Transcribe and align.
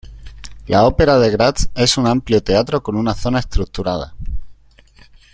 La 0.65 0.85
Ópera 0.87 1.19
de 1.19 1.29
Graz 1.29 1.69
es 1.75 1.95
un 1.99 2.07
amplio 2.07 2.41
teatro 2.41 2.81
con 2.81 2.95
una 2.95 3.13
zona 3.13 3.37
estructurada. 3.37 4.15